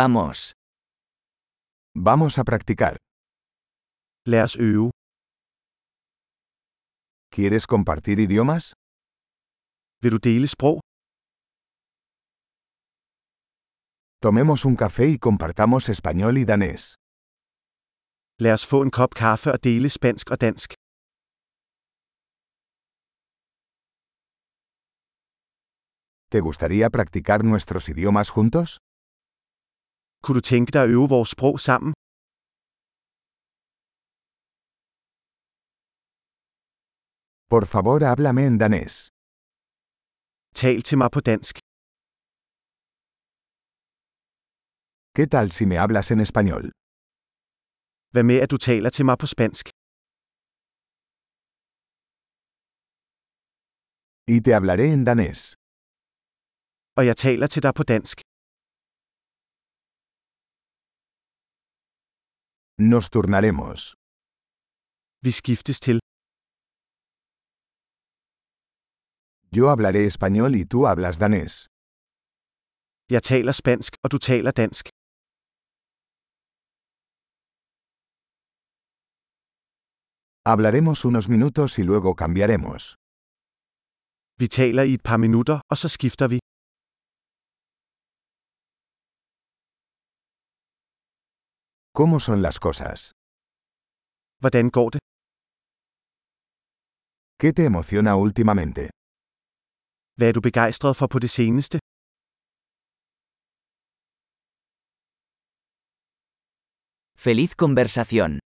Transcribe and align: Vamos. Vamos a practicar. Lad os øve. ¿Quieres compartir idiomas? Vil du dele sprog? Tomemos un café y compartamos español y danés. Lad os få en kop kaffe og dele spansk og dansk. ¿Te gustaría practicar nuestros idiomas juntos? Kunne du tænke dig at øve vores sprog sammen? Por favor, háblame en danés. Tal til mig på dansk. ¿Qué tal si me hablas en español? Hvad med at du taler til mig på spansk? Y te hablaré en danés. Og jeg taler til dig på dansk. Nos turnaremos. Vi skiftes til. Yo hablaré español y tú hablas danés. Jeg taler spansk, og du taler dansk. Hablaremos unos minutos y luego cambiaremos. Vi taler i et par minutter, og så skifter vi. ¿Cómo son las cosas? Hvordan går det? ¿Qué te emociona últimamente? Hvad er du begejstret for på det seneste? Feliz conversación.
Vamos. 0.00 0.52
Vamos 1.94 2.38
a 2.38 2.44
practicar. 2.44 2.98
Lad 4.26 4.44
os 4.44 4.56
øve. 4.56 4.90
¿Quieres 7.34 7.64
compartir 7.66 8.16
idiomas? 8.26 8.74
Vil 10.02 10.10
du 10.14 10.18
dele 10.26 10.48
sprog? 10.54 10.80
Tomemos 14.20 14.66
un 14.66 14.76
café 14.76 15.06
y 15.14 15.16
compartamos 15.18 15.88
español 15.88 16.36
y 16.36 16.44
danés. 16.44 16.96
Lad 18.38 18.56
os 18.58 18.66
få 18.70 18.82
en 18.84 18.90
kop 18.90 19.12
kaffe 19.14 19.48
og 19.54 19.60
dele 19.64 19.88
spansk 19.88 20.26
og 20.30 20.38
dansk. 20.44 20.70
¿Te 26.32 26.40
gustaría 26.48 26.86
practicar 26.90 27.40
nuestros 27.44 27.88
idiomas 27.88 28.28
juntos? 28.28 28.68
Kunne 30.26 30.40
du 30.40 30.46
tænke 30.52 30.70
dig 30.74 30.82
at 30.84 30.90
øve 30.96 31.08
vores 31.16 31.30
sprog 31.34 31.56
sammen? 31.68 31.90
Por 37.52 37.64
favor, 37.72 37.98
háblame 38.10 38.42
en 38.50 38.56
danés. 38.64 38.94
Tal 40.60 40.78
til 40.88 40.98
mig 40.98 41.10
på 41.16 41.20
dansk. 41.30 41.54
¿Qué 45.16 45.24
tal 45.34 45.46
si 45.56 45.64
me 45.70 45.76
hablas 45.82 46.08
en 46.14 46.20
español? 46.26 46.64
Hvad 48.12 48.24
med 48.30 48.38
at 48.44 48.50
du 48.50 48.58
taler 48.68 48.90
til 48.96 49.04
mig 49.08 49.16
på 49.22 49.26
spansk? 49.34 49.66
Y 54.34 54.36
te 54.44 54.50
hablaré 54.56 54.86
en 54.96 55.02
danés. 55.10 55.40
Og 56.98 57.02
jeg 57.08 57.16
taler 57.16 57.46
til 57.54 57.62
dig 57.66 57.74
på 57.78 57.82
dansk. 57.94 58.16
Nos 62.78 63.08
turnaremos. 63.10 63.94
Vi 65.24 65.30
skiftes 65.30 65.80
til. 65.80 65.98
Yo 69.56 69.70
hablaré 69.70 70.04
español 70.06 70.54
y 70.60 70.64
tú 70.72 70.78
hablas 70.90 71.18
danés. 71.18 71.52
Jeg 73.14 73.22
taler 73.22 73.52
spansk, 73.52 73.92
og 74.04 74.08
du 74.12 74.18
taler 74.18 74.50
dansk. 74.50 74.84
Hablaremos 80.50 80.98
unos 81.04 81.26
minutos 81.28 81.78
y 81.78 81.82
luego 81.90 82.14
cambiaremos. 82.22 82.82
Vi 84.40 84.46
taler 84.48 84.84
i 84.90 84.94
et 84.94 85.02
par 85.08 85.16
minutter, 85.16 85.60
og 85.70 85.76
så 85.82 85.88
skifter 85.88 86.28
vi. 86.28 86.38
¿Cómo 92.00 92.20
son 92.20 92.42
las 92.42 92.58
cosas? 92.58 93.12
Hvordan 94.42 94.70
går 94.70 94.90
det? 94.92 94.98
¿Qué 97.40 97.52
te 97.54 97.64
emociona 97.64 98.16
últimamente? 98.16 98.90
Hvad 100.16 100.28
er 100.28 100.32
du 100.32 100.40
begejstret 100.40 100.96
for 100.96 101.06
på 101.06 101.18
det 101.18 101.30
seneste? 101.30 101.78
Feliz 107.26 107.50
conversación. 107.62 108.45